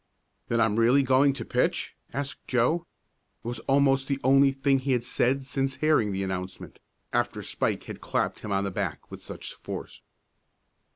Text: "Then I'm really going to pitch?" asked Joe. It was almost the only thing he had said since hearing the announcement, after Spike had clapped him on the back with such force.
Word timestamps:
"Then 0.47 0.59
I'm 0.59 0.77
really 0.79 1.03
going 1.03 1.31
to 1.33 1.45
pitch?" 1.45 1.95
asked 2.11 2.47
Joe. 2.47 2.87
It 3.45 3.47
was 3.47 3.59
almost 3.67 4.07
the 4.07 4.19
only 4.23 4.51
thing 4.51 4.79
he 4.79 4.93
had 4.93 5.03
said 5.03 5.43
since 5.45 5.75
hearing 5.75 6.11
the 6.11 6.23
announcement, 6.23 6.79
after 7.13 7.43
Spike 7.43 7.83
had 7.83 8.01
clapped 8.01 8.39
him 8.39 8.51
on 8.51 8.63
the 8.63 8.71
back 8.71 9.11
with 9.11 9.21
such 9.21 9.53
force. 9.53 10.01